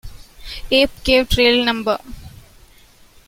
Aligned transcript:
Ape 0.71 1.03
Cave 1.03 1.27
Trail 1.29 1.63
No. 1.63 1.99